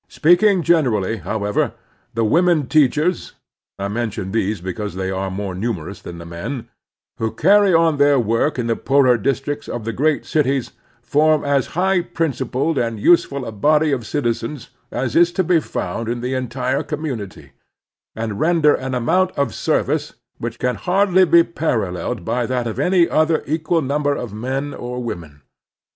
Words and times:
Speaking 0.07 0.63
generally, 0.63 1.17
however, 1.17 1.73
the 2.15 2.23
women 2.23 2.65
teachers— 2.65 3.33
I 3.77 3.87
mention 3.87 4.31
these 4.31 4.59
because 4.59 4.95
they 4.95 5.11
are 5.11 5.29
more 5.29 5.53
numerous 5.53 6.01
than 6.01 6.17
the 6.17 6.25
men— 6.25 6.69
^who 7.19 7.37
carry 7.37 7.71
on 7.71 7.97
their 7.97 8.19
work 8.19 8.57
in 8.57 8.65
the 8.65 8.75
poorer 8.75 9.15
districts 9.15 9.67
of 9.67 9.85
the 9.85 9.93
great 9.93 10.25
cities 10.25 10.71
form 11.03 11.43
as 11.43 11.67
high 11.77 12.01
principled 12.01 12.79
and 12.79 12.99
useful 12.99 13.45
a 13.45 13.51
body 13.51 13.91
of 13.91 14.01
citi 14.01 14.31
zens 14.33 14.69
as 14.89 15.15
is 15.15 15.31
to 15.33 15.43
be 15.43 15.59
found 15.59 16.09
in 16.09 16.21
the 16.21 16.33
entire 16.33 16.81
commimity, 16.81 17.51
and 18.15 18.39
render 18.39 18.73
an 18.73 18.95
amount 18.95 19.29
of 19.37 19.53
service 19.53 20.15
which 20.39 20.57
can 20.57 20.77
hardly 20.77 21.25
be 21.25 21.43
paralleled 21.43 22.25
by 22.25 22.47
that 22.47 22.65
of 22.65 22.79
any 22.79 23.07
other 23.07 23.43
equal 23.45 23.83
nimaber 23.83 24.17
of 24.17 24.33
men 24.33 24.73
or 24.73 24.97
women. 25.03 25.43